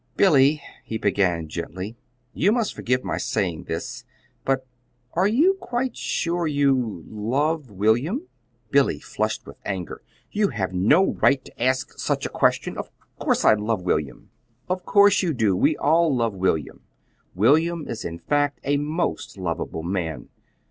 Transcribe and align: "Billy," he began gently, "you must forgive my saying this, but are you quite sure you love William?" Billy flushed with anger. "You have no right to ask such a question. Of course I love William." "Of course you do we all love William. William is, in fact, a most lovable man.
"Billy," 0.15 0.63
he 0.83 0.97
began 0.97 1.47
gently, 1.47 1.95
"you 2.33 2.51
must 2.51 2.73
forgive 2.73 3.03
my 3.03 3.17
saying 3.17 3.65
this, 3.65 4.03
but 4.43 4.65
are 5.13 5.27
you 5.27 5.53
quite 5.61 5.95
sure 5.95 6.47
you 6.47 7.03
love 7.07 7.69
William?" 7.69 8.27
Billy 8.71 8.99
flushed 8.99 9.45
with 9.45 9.57
anger. 9.63 10.01
"You 10.31 10.47
have 10.47 10.73
no 10.73 11.13
right 11.21 11.45
to 11.45 11.61
ask 11.63 11.99
such 11.99 12.25
a 12.25 12.29
question. 12.29 12.79
Of 12.79 12.89
course 13.19 13.45
I 13.45 13.53
love 13.53 13.83
William." 13.83 14.31
"Of 14.67 14.85
course 14.85 15.21
you 15.21 15.35
do 15.35 15.55
we 15.55 15.77
all 15.77 16.15
love 16.15 16.33
William. 16.33 16.81
William 17.35 17.87
is, 17.87 18.03
in 18.03 18.17
fact, 18.17 18.59
a 18.63 18.77
most 18.77 19.37
lovable 19.37 19.83
man. 19.83 20.29